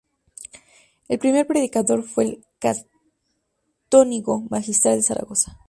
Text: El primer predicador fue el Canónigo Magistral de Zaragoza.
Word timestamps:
El 1.09 1.19
primer 1.19 1.45
predicador 1.45 2.01
fue 2.01 2.23
el 2.23 2.45
Canónigo 3.87 4.41
Magistral 4.49 4.95
de 4.97 5.03
Zaragoza. 5.03 5.59